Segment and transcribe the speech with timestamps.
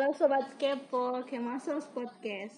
[0.00, 2.56] Halo Sobat Kepo, Kemasos Podcast.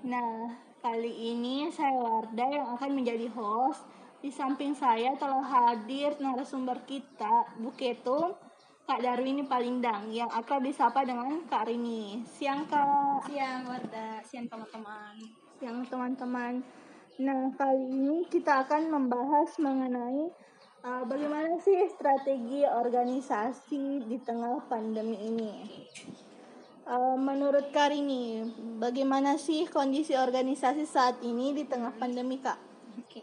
[0.00, 0.48] Nah,
[0.80, 3.84] kali ini saya Warda yang akan menjadi host.
[4.24, 8.32] Di samping saya telah hadir narasumber kita, Bu Ketum,
[8.88, 12.24] Kak Darwini Palindang, yang akrab disapa dengan Kak Rini.
[12.24, 13.28] Siang Kak.
[13.28, 15.20] Siang Warda, siang teman-teman.
[15.60, 16.64] Siang teman-teman.
[17.20, 20.32] Nah, kali ini kita akan membahas mengenai
[20.88, 25.52] uh, bagaimana sih strategi organisasi di tengah pandemi ini.
[26.90, 28.42] Uh, menurut Karini,
[28.82, 32.58] bagaimana sih kondisi organisasi saat ini di tengah pandemi, Kak?
[32.98, 33.22] Oke,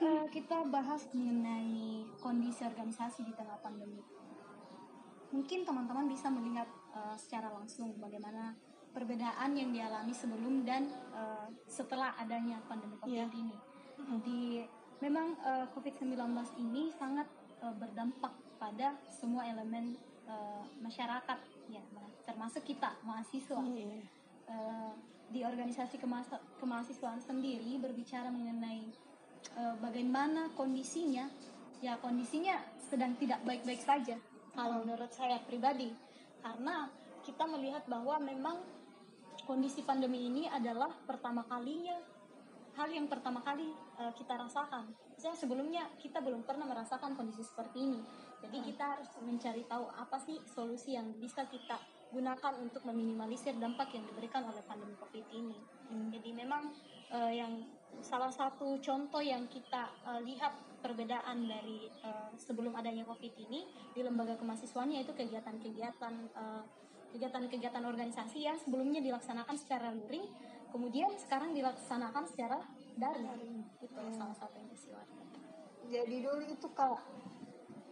[0.00, 4.00] uh, kita bahas mengenai kondisi organisasi di tengah pandemi.
[5.28, 8.56] Mungkin teman-teman bisa melihat uh, secara langsung bagaimana
[8.96, 13.28] perbedaan yang dialami sebelum dan uh, setelah adanya pandemi COVID yeah.
[13.28, 13.56] ini.
[14.24, 14.40] Di
[15.04, 16.16] memang uh, COVID-19
[16.56, 17.28] ini sangat
[17.60, 21.82] uh, berdampak pada semua elemen uh, masyarakat ya
[22.26, 24.02] termasuk kita mahasiswa yeah.
[24.50, 24.92] uh,
[25.30, 26.02] di organisasi
[26.58, 28.90] kemahasiswaan sendiri berbicara mengenai
[29.54, 31.30] uh, bagaimana kondisinya
[31.78, 32.58] ya kondisinya
[32.90, 34.18] sedang tidak baik-baik saja
[34.52, 35.94] kalau menurut saya pribadi
[36.42, 36.90] karena
[37.22, 38.58] kita melihat bahwa memang
[39.46, 41.96] kondisi pandemi ini adalah pertama kalinya
[42.78, 43.66] hal yang pertama kali
[43.98, 44.88] uh, kita rasakan.
[45.12, 48.00] Misalnya sebelumnya kita belum pernah merasakan kondisi seperti ini.
[48.40, 51.76] Jadi kita harus mencari tahu apa sih solusi yang bisa kita
[52.10, 55.58] gunakan untuk meminimalisir dampak yang diberikan oleh pandemi COVID ini.
[55.86, 56.10] Hmm.
[56.10, 56.74] Jadi memang
[57.14, 57.62] uh, yang
[58.02, 64.00] salah satu contoh yang kita uh, lihat perbedaan dari uh, sebelum adanya COVID ini di
[64.02, 66.64] lembaga kemahasiswaan yaitu kegiatan-kegiatan uh,
[67.10, 70.30] kegiatan-kegiatan organisasi yang sebelumnya dilaksanakan secara luring,
[70.70, 72.62] kemudian sekarang dilaksanakan secara
[72.94, 73.66] daring.
[73.82, 74.14] Itu hmm.
[74.14, 74.70] salah satu yang
[75.90, 77.02] Jadi dulu itu kak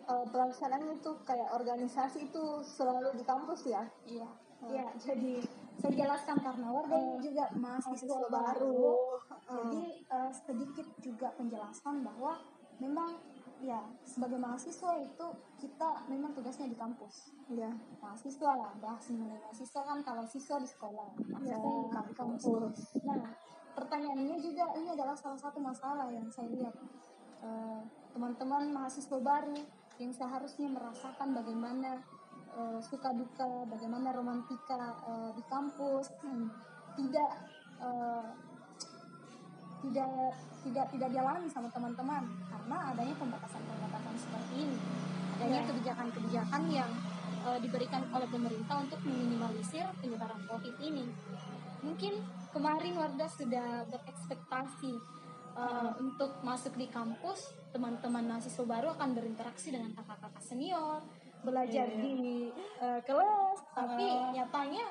[0.09, 3.85] uh, pelaksanaan itu kayak organisasi itu selalu di kampus ya?
[4.09, 4.29] Iya.
[4.59, 4.75] Hmm.
[4.75, 5.35] Iya, jadi
[5.79, 8.33] saya jelaskan karena warga uh, juga mahasiswa baru.
[8.33, 8.77] baru.
[9.47, 9.55] Hmm.
[9.55, 12.43] Jadi uh, sedikit juga penjelasan bahwa
[12.83, 13.21] memang
[13.59, 15.27] ya sebagai mahasiswa itu
[15.59, 17.67] kita memang tugasnya di kampus ya
[17.99, 22.43] mahasiswa lah bahas mengenai mahasiswa kan kalau siswa di sekolah mahasiswa ya, di kampus.
[22.47, 23.35] kampus nah
[23.75, 26.75] pertanyaannya juga ini adalah salah satu masalah yang saya lihat
[27.39, 27.83] teman
[28.15, 29.59] teman-teman mahasiswa baru
[29.99, 31.99] yang seharusnya merasakan bagaimana
[32.55, 36.47] uh, suka duka bagaimana romantika uh, di kampus hmm,
[36.95, 37.31] tidak
[37.83, 38.27] uh,
[39.83, 40.35] tidak
[40.67, 44.79] tidak tidak dialami sama teman-teman karena adanya pembatasan-pembatasan seperti ini
[45.39, 45.69] adanya iya.
[45.71, 46.91] kebijakan-kebijakan yang
[47.47, 51.07] uh, diberikan oleh pemerintah untuk meminimalisir penyebaran COVID ini
[51.83, 52.19] mungkin
[52.51, 55.18] kemarin Warda sudah berekspektasi
[55.59, 61.03] uh, untuk masuk di kampus teman-teman mahasiswa baru akan berinteraksi dengan kakak-kakak senior
[61.43, 62.03] belajar yeah.
[62.03, 64.31] di uh, kelas tapi uh.
[64.35, 64.87] nyatanya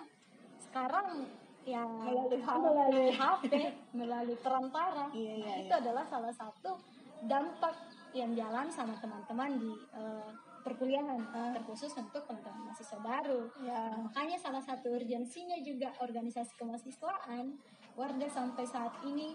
[0.60, 1.28] sekarang
[1.68, 3.52] ya melalui melalui, HP,
[3.92, 5.12] melalui perantara.
[5.12, 5.84] Iya, iya, itu iya.
[5.84, 6.80] adalah salah satu
[7.28, 7.76] dampak
[8.16, 10.32] yang jalan sama teman-teman di uh,
[10.64, 11.52] perkuliahan uh.
[11.60, 13.52] terkhusus untuk teman-teman mahasiswa baru.
[13.68, 13.76] Ya.
[13.92, 17.60] Nah, makanya salah satu urgensinya juga organisasi kemahasiswaan
[17.98, 19.34] Warga sampai saat ini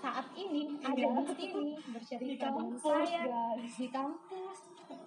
[0.00, 0.88] saat ini iya.
[0.90, 3.74] ada di sini bercerita dengan saya guys.
[3.78, 4.58] di kampus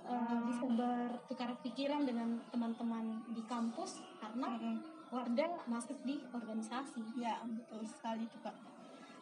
[0.08, 7.00] uh, bisa bertukar pikiran dengan teman-teman di kampus karena mm -hmm Warda masuk di organisasi.
[7.16, 8.56] Ya, betul sekali itu Kak.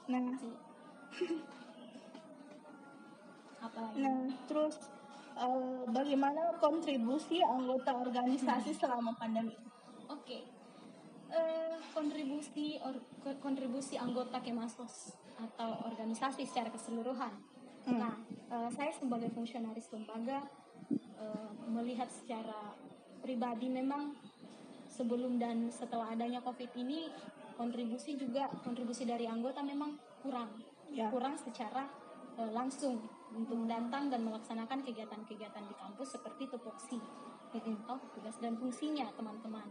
[0.10, 0.34] Nah,
[3.70, 4.02] apa lagi?
[4.02, 4.18] Nah,
[4.50, 4.90] terus
[5.38, 8.80] uh, bagaimana kontribusi anggota organisasi hmm.
[8.82, 9.54] selama pandemi?
[10.10, 10.26] Oke.
[10.26, 10.42] Okay.
[11.36, 12.96] Uh, eh, kontribusi or,
[13.44, 17.32] kontribusi anggota Kemasos atau organisasi secara keseluruhan.
[17.84, 18.00] Hmm.
[18.00, 18.16] Nah,
[18.48, 20.48] uh, saya sebagai fungsionaris lembaga
[21.20, 22.72] uh, melihat secara
[23.20, 24.16] pribadi memang
[24.88, 27.12] sebelum dan setelah adanya COVID ini
[27.60, 30.52] kontribusi juga kontribusi dari anggota memang kurang
[30.92, 31.12] ya.
[31.12, 31.84] kurang secara
[32.40, 33.04] uh, langsung
[33.36, 37.00] untuk datang dan melaksanakan kegiatan-kegiatan di kampus seperti tupoksi
[37.56, 39.64] atau tugas dan fungsinya teman-teman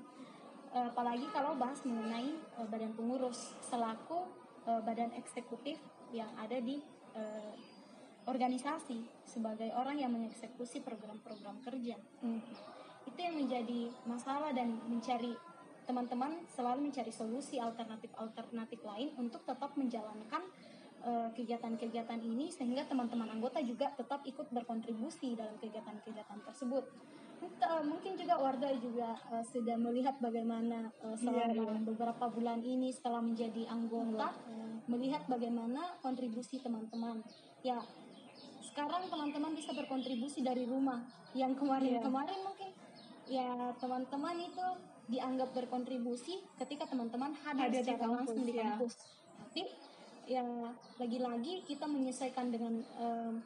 [0.74, 4.26] apalagi kalau bahas mengenai uh, badan pengurus selaku
[4.66, 5.78] uh, badan eksekutif
[6.10, 6.82] yang ada di
[7.14, 7.54] uh,
[8.26, 11.94] organisasi sebagai orang yang mengeksekusi program-program kerja.
[12.24, 12.40] Hmm
[13.08, 15.36] itu yang menjadi masalah dan mencari
[15.84, 20.42] teman-teman selalu mencari solusi alternatif-alternatif lain untuk tetap menjalankan
[21.04, 26.88] eh, kegiatan-kegiatan uh, ini sehingga teman-teman anggota juga tetap ikut berkontribusi dalam kegiatan-kegiatan tersebut.
[27.44, 31.80] Uh, mungkin juga warga juga uh, sudah melihat bagaimana uh, selama yeah, yeah.
[31.84, 34.80] beberapa bulan ini setelah menjadi anggota yeah.
[34.88, 37.24] melihat bagaimana kontribusi teman-teman.
[37.64, 37.80] Ya,
[38.64, 41.04] sekarang teman-teman bisa berkontribusi dari rumah.
[41.32, 42.46] Yang kemarin-kemarin yeah.
[42.46, 42.70] mungkin
[43.24, 43.50] ya
[43.80, 44.66] teman-teman itu
[45.08, 48.64] dianggap berkontribusi ketika teman-teman hadir, Hadir di secara kampus, langsung di ya.
[48.72, 48.94] kampus.
[49.40, 49.62] Tapi
[50.24, 50.46] ya
[50.96, 53.44] lagi-lagi kita menyesuaikan dengan em,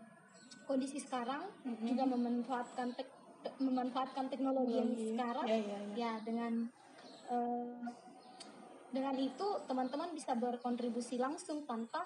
[0.70, 1.86] kondisi sekarang Mm-mm.
[1.86, 3.17] juga memanfaatkan tek- te-
[3.56, 5.08] memanfaatkan teknologi yang Teknologi.
[5.16, 5.94] sekarang Ya, ya, ya.
[5.96, 6.52] ya dengan
[7.32, 7.86] eh,
[8.88, 12.04] dengan itu teman-teman bisa berkontribusi langsung tanpa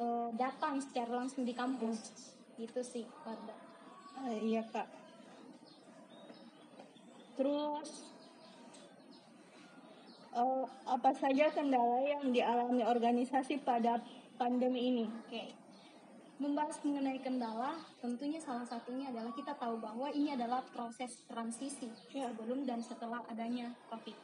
[0.00, 3.58] eh, datang secara langsung di kampus gitu sih Wardah.
[4.20, 4.88] Ah, iya kak.
[7.36, 7.90] Terus
[10.36, 14.00] eh, apa saja kendala yang dialami organisasi pada
[14.36, 15.06] pandemi ini?
[15.28, 15.61] Oke.
[16.42, 22.26] Membahas mengenai kendala, tentunya salah satunya adalah kita tahu bahwa ini adalah proses transisi Ya.
[22.26, 24.18] sebelum dan setelah adanya COVID.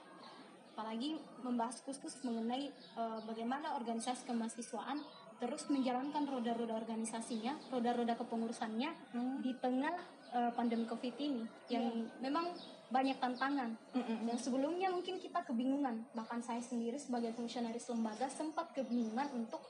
[0.74, 1.14] Apalagi
[1.46, 4.98] membahas khusus mengenai eh, bagaimana organisasi kemahasiswaan
[5.38, 9.38] terus menjalankan roda-roda organisasinya, roda-roda kepengurusannya Hmm.
[9.38, 9.94] di tengah
[10.34, 11.86] eh, pandemi COVID ini yang
[12.18, 12.50] memang
[12.90, 13.78] banyak tantangan.
[13.94, 14.26] Mm-mm.
[14.28, 19.62] Dan sebelumnya mungkin kita kebingungan, bahkan saya sendiri sebagai fungsionaris lembaga sempat kebingungan untuk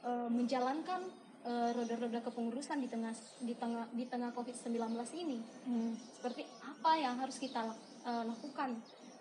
[0.00, 1.04] eh, menjalankan
[1.46, 5.38] eh, roda-roda kepengurusan di tengah di tengah di tengah COVID-19 ini.
[5.66, 5.92] Hmm.
[5.96, 7.72] Seperti apa yang harus kita
[8.06, 8.76] eh, lakukan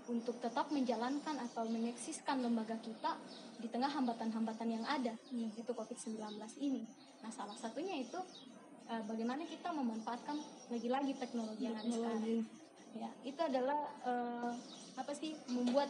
[0.10, 3.14] untuk tetap menjalankan atau menyeksiskan lembaga kita
[3.62, 6.18] di tengah hambatan-hambatan yang ada yaitu COVID-19
[6.60, 6.82] ini.
[7.22, 8.18] Nah, salah satunya itu
[8.90, 10.38] eh, bagaimana kita memanfaatkan
[10.74, 12.46] lagi-lagi teknologi yang ada sekarang
[12.98, 14.52] ya itu adalah eh,
[14.98, 15.90] apa sih membuat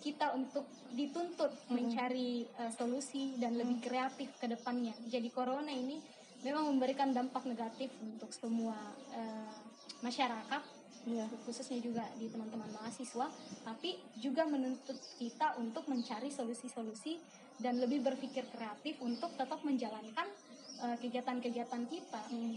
[0.00, 0.64] kita untuk
[0.96, 6.00] dituntut mencari eh, solusi dan lebih kreatif ke depannya jadi corona ini
[6.40, 8.76] memang memberikan dampak negatif untuk semua
[9.14, 9.54] eh,
[10.00, 11.24] masyarakat Iya.
[11.48, 13.32] khususnya juga di teman-teman mahasiswa
[13.64, 17.16] tapi juga menuntut kita untuk mencari solusi-solusi
[17.56, 20.28] dan lebih berpikir kreatif untuk tetap menjalankan
[20.84, 22.56] eh, kegiatan-kegiatan kita Hmm.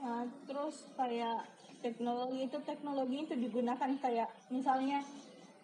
[0.00, 1.44] Ah, terus kayak
[1.84, 5.04] teknologi itu teknologi itu digunakan kayak misalnya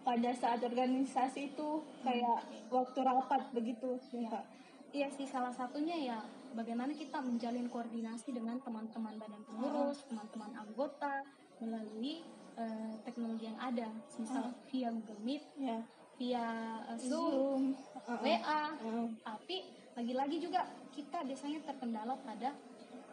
[0.06, 4.46] pada saat organisasi itu kayak waktu rapat begitu ya Kak?
[4.94, 6.18] Iya sih salah satunya ya
[6.54, 11.26] bagaimana kita menjalin koordinasi dengan teman-teman badan pengurus, teman-teman anggota
[11.58, 12.22] melalui
[12.54, 15.82] eh, teknologi yang ada, misal via Google Meet, ya
[16.16, 16.46] via
[16.94, 17.62] eh, Zoom, Zoom
[18.08, 18.22] uh-uh.
[18.22, 18.62] WA.
[18.80, 19.56] Uh, Tapi
[19.98, 20.64] lagi-lagi juga
[20.94, 22.54] kita biasanya terkendala pada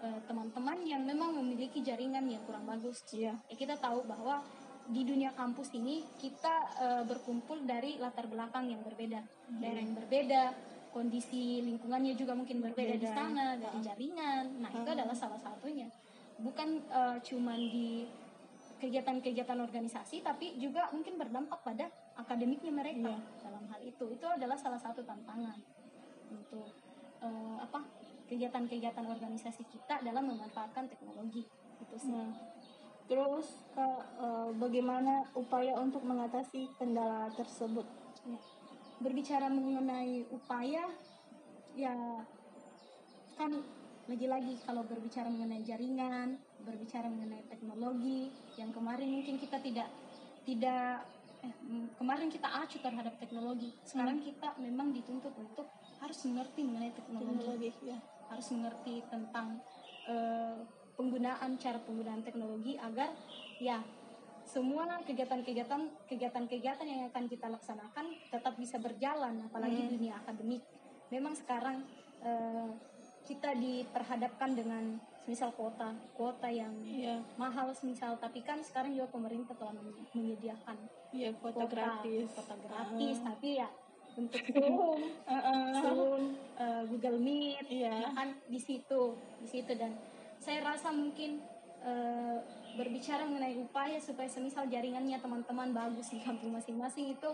[0.05, 3.03] eh, teman-teman yang memang memiliki jaringan yang kurang bagus.
[3.11, 3.35] Iya.
[3.49, 4.45] Ya, kita tahu bahwa
[4.85, 9.21] di dunia kampus ini kita eh, berkumpul dari latar belakang yang berbeda,
[9.57, 10.43] daerah yang berbeda,
[10.89, 13.15] kondisi lingkungannya juga mungkin berbeda di Berbeda.
[13.15, 14.45] sana, dari jaringan.
[14.59, 14.93] Nah itu Uh-huh.
[14.93, 15.87] adalah salah satunya.
[16.37, 18.05] Bukan eh, cuman di
[18.77, 23.19] kegiatan-kegiatan organisasi, tapi juga mungkin berdampak pada akademiknya mereka Iya.
[23.41, 24.05] dalam hal itu.
[24.11, 25.55] Itu adalah salah satu tantangan
[26.29, 26.67] untuk
[27.23, 27.79] eh, apa
[28.27, 31.47] kegiatan-kegiatan organisasi kita dalam memanfaatkan teknologi.
[31.79, 32.11] Itu sih.
[32.11, 32.35] Nah,
[33.07, 37.85] terus Kak, eh, bagaimana upaya untuk mengatasi kendala tersebut?
[38.29, 38.39] Ya.
[39.01, 40.85] Berbicara mengenai upaya,
[41.73, 42.21] ya
[43.33, 43.51] kan
[44.05, 48.29] lagi-lagi kalau berbicara mengenai jaringan, berbicara mengenai teknologi,
[48.61, 49.89] yang kemarin mungkin kita tidak
[50.45, 51.01] tidak
[51.41, 51.55] eh,
[51.97, 53.73] kemarin kita acuh terhadap teknologi.
[53.83, 55.65] Sekarang kita memang dituntut untuk
[55.97, 57.97] harus mengerti mengenai teknologi, Teknologi ya.
[58.29, 59.47] harus mengerti tentang
[60.07, 63.09] eh, penggunaan cara penggunaan teknologi agar
[63.57, 63.81] ya
[64.43, 69.91] semua kegiatan-kegiatan kegiatan-kegiatan yang akan kita laksanakan tetap bisa berjalan apalagi Hmm.
[69.91, 70.61] dunia akademik
[71.07, 71.81] memang sekarang
[72.19, 72.69] eh,
[73.23, 74.83] kita diperhadapkan dengan
[75.23, 80.75] misal kuota kuota yang Iya, mahal misal tapi kan sekarang juga pemerintah telah men- menyediakan
[81.11, 82.27] iya kuota gratis.
[82.29, 83.69] kuota gratis Uh, tapi ya
[84.13, 85.71] untuk Zoom uh, uh.
[85.73, 87.93] Zoom, eh, Google Meet, Iya.
[87.97, 89.01] ya kan di situ,
[89.39, 89.95] di situ dan
[90.43, 91.39] saya rasa mungkin
[91.79, 92.37] eh,
[92.75, 97.29] berbicara mengenai upaya supaya semisal jaringannya teman-teman bagus di kampung masing-masing itu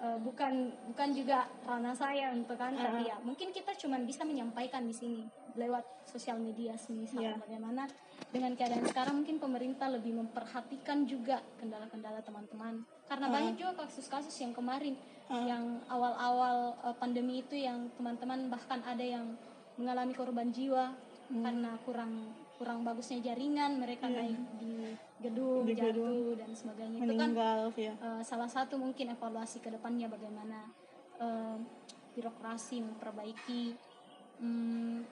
[0.00, 3.10] eh, bukan bukan juga ranah saya untuk kan, tapi Uh-uh.
[3.12, 5.20] ya mungkin kita cuma bisa menyampaikan di sini
[5.56, 7.36] lewat sosial media semisal Iya.
[7.36, 7.88] bagaimana
[8.32, 13.36] dengan keadaan sekarang mungkin pemerintah lebih memperhatikan juga kendala-kendala teman-teman karena Uh-uh.
[13.36, 14.96] banyak juga kasus-kasus yang kemarin
[15.26, 15.42] Uh.
[15.42, 19.34] yang awal-awal uh, pandemi itu yang teman-teman bahkan ada yang
[19.74, 20.94] mengalami korban jiwa
[21.26, 21.42] Hmm.
[21.42, 22.12] karena kurang
[22.56, 24.16] kurang bagusnya jaringan mereka Iya.
[24.22, 24.72] naik di
[25.20, 26.38] gedung Di jatuh gedung.
[26.38, 27.30] dan sebagainya itu kan
[27.76, 27.92] ya.
[28.00, 30.70] uh, salah satu mungkin evaluasi ke depannya bagaimana
[31.18, 31.58] uh,
[32.14, 33.76] birokrasi memperbaiki
[34.40, 35.04] hmm,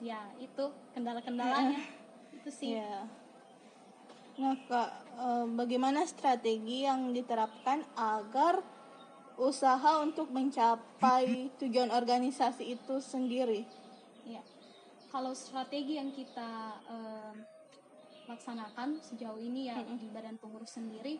[0.00, 1.78] ya itu kendala-kendalanya
[2.34, 3.06] itu sih Iya.
[4.38, 8.62] Nah, Kak, eh, bagaimana strategi yang diterapkan agar
[9.34, 11.26] usaha untuk mencapai
[11.62, 13.66] tujuan organisasi itu sendiri?
[14.22, 14.38] Ya,
[15.08, 16.50] kalau strategi yang kita
[16.88, 17.34] eh,
[18.28, 19.96] laksanakan sejauh ini ya Mm-mm.
[19.96, 21.16] di badan pengurus sendiri,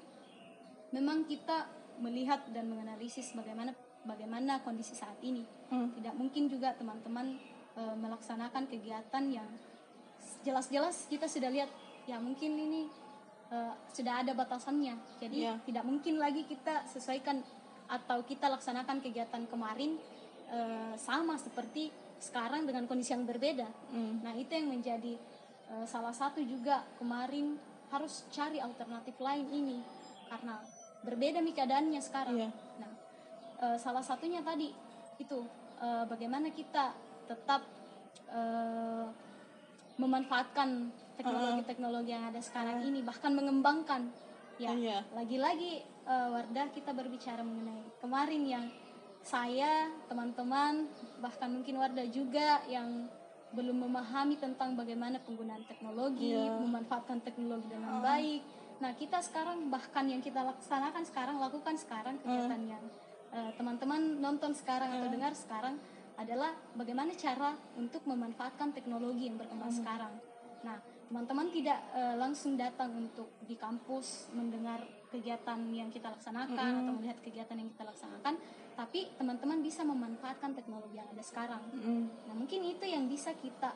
[0.92, 1.64] memang kita
[1.98, 3.72] melihat dan menganalisis bagaimana
[4.04, 5.42] bagaimana kondisi saat ini.
[5.72, 5.90] Hmm.
[5.96, 7.34] Tidak mungkin juga teman-teman
[7.74, 9.48] e, melaksanakan kegiatan yang
[10.46, 11.66] jelas-jelas kita sudah lihat
[12.06, 12.86] ya mungkin ini
[13.50, 13.56] e,
[13.90, 14.94] sudah ada batasannya.
[15.18, 15.58] Jadi Ya.
[15.66, 17.42] tidak mungkin lagi kita sesuaikan
[17.90, 19.98] atau kita laksanakan kegiatan kemarin
[20.46, 20.58] e,
[20.94, 23.68] sama seperti sekarang dengan kondisi yang berbeda.
[23.94, 24.20] Hmm.
[24.22, 25.14] Nah, itu yang menjadi
[25.70, 27.58] eh, salah satu juga kemarin
[27.88, 29.78] harus cari alternatif lain ini
[30.28, 30.60] karena
[31.02, 32.36] berbeda nih keadaannya sekarang.
[32.36, 32.50] Iya.
[32.82, 32.92] Nah,
[33.64, 34.70] eh, salah satunya tadi
[35.18, 35.38] itu
[35.80, 36.92] eh, bagaimana kita
[37.26, 37.62] tetap
[38.28, 39.06] eh,
[39.98, 44.06] memanfaatkan teknologi-teknologi yang ada sekarang ini bahkan mengembangkan
[44.62, 45.02] ya Iya.
[45.14, 48.64] lagi-lagi eh, Wardah kita berbicara mengenai kemarin yang
[49.28, 50.88] saya teman-teman
[51.20, 53.04] bahkan mungkin Wardah juga yang
[53.48, 56.56] belum memahami tentang bagaimana penggunaan teknologi Iya.
[56.60, 58.40] memanfaatkan teknologi dengan baik.
[58.78, 62.84] Nah kita sekarang bahkan yang kita laksanakan sekarang lakukan sekarang kegiatan yang
[63.28, 65.76] eh, teman-teman nonton sekarang atau dengar sekarang
[66.16, 70.12] adalah bagaimana cara untuk memanfaatkan teknologi yang berkembang sekarang.
[70.64, 70.76] Nah
[71.08, 77.18] teman-teman tidak eh, langsung datang untuk di kampus mendengar kegiatan yang kita laksanakan atau melihat
[77.20, 78.34] kegiatan yang kita laksanakan
[78.76, 82.06] tapi teman-teman bisa memanfaatkan teknologi yang ada sekarang Hmm.
[82.28, 83.72] nah mungkin itu yang bisa kita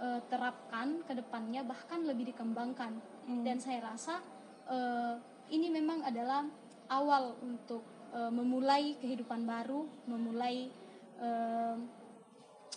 [0.00, 2.92] eh, terapkan ke depannya bahkan lebih dikembangkan
[3.44, 4.18] dan saya rasa
[4.66, 5.14] eh,
[5.50, 6.46] ini memang adalah
[6.88, 10.72] awal untuk eh, memulai kehidupan baru memulai
[11.20, 11.76] eh,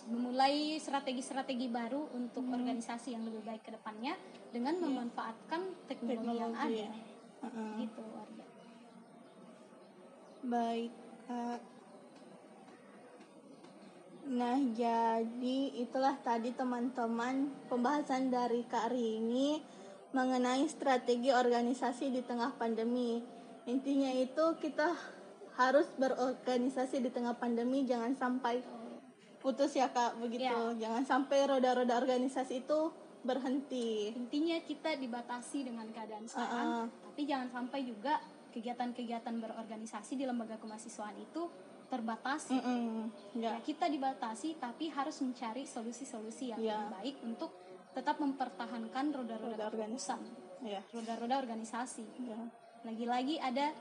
[0.04, 4.12] memulai strategi-strategi baru untuk organisasi yang lebih baik ke depannya
[4.52, 6.92] dengan memanfaatkan teknologi, yang Teknologi, ada.
[6.92, 7.13] ya.
[7.44, 7.72] Heeh.
[7.84, 8.48] Gitu, Wardah.
[10.44, 10.92] Baik,
[11.28, 11.60] Kak.
[14.24, 19.60] Nah, jadi itulah tadi teman-teman pembahasan dari Kak Rini
[20.16, 23.20] mengenai strategi organisasi di tengah pandemi.
[23.68, 24.96] Intinya itu kita
[25.60, 28.64] harus berorganisasi di tengah pandemi, jangan sampai
[29.44, 30.48] putus ya Kak, begitu.
[30.80, 30.88] Ya.
[30.88, 32.80] Jangan sampai roda-roda organisasi itu
[33.24, 34.12] berhenti.
[34.12, 36.86] Intinya kita dibatasi dengan keadaan sekarang, Uh-uh.
[37.10, 38.20] tapi jangan sampai juga
[38.52, 41.48] kegiatan-kegiatan berorganisasi di lembaga kemahasiswaan itu
[41.88, 42.54] terbatasi.
[42.54, 43.10] Mm-mm.
[43.40, 43.60] Ya, Ya.
[43.60, 46.78] kita dibatasi tapi harus mencari solusi-solusi yang Ya.
[46.78, 47.50] lebih baik untuk
[47.90, 50.20] tetap mempertahankan roda-roda Roda kepengurusan,
[50.62, 50.80] Ya.
[50.90, 52.04] roda-roda organisasi.
[52.22, 52.38] Ya.
[52.84, 53.72] Lagi-lagi ada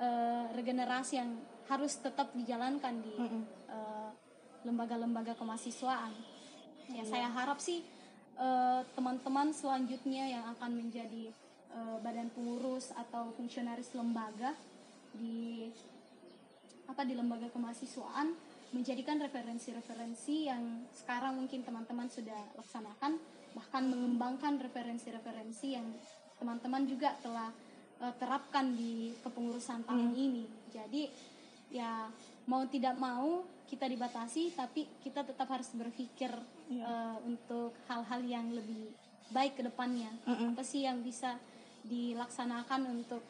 [0.00, 1.36] eh, regenerasi yang
[1.68, 3.42] harus tetap dijalankan di Mm-mm.
[3.68, 4.10] eh,
[4.64, 6.12] lembaga-lembaga kemahasiswaan.
[6.88, 7.84] Ya, saya harap sih
[8.40, 11.28] eh, teman-teman selanjutnya yang akan menjadi
[11.76, 14.56] eh, badan pengurus atau fungsionaris lembaga
[15.14, 15.68] di
[16.88, 18.34] apa di lembaga kemahasiswaan
[18.70, 23.18] menjadikan referensi-referensi yang sekarang mungkin teman-teman sudah laksanakan
[23.54, 25.86] bahkan mengembangkan referensi-referensi yang
[26.38, 27.50] teman-teman juga telah
[28.00, 30.44] eh, terapkan di kepengurusan tahun ini.
[30.70, 31.02] Jadi
[31.70, 32.10] ya
[32.50, 36.30] mau tidak mau kita dibatasi tapi kita tetap harus berpikir
[36.70, 36.86] Iya.
[36.86, 38.94] eh, untuk hal-hal yang lebih
[39.34, 40.10] baik ke depannya.
[40.26, 40.54] Mm-mm.
[40.54, 41.34] Apa sih yang bisa
[41.82, 43.22] dilaksanakan untuk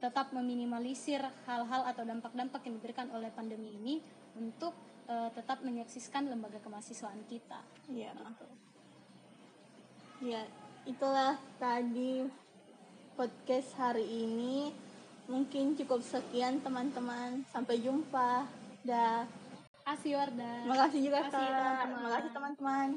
[0.00, 3.94] tetap meminimalisir hal-hal atau dampak-dampak yang diberikan oleh pandemi ini
[4.34, 4.74] untuk
[5.06, 7.62] eh, tetap menyeksiskan lembaga kemahasiswaan kita.
[7.92, 8.10] Ya.
[10.20, 10.42] Ya,
[10.84, 12.28] itulah tadi
[13.16, 14.74] podcast hari ini.
[15.30, 17.46] Mungkin cukup sekian teman-teman.
[17.54, 18.44] Sampai jumpa.
[18.82, 19.39] Dah.
[19.90, 20.58] Kasih Wardah.
[20.70, 21.86] Makasih juga Makasih, Kak.
[21.98, 22.88] Makasih teman-teman.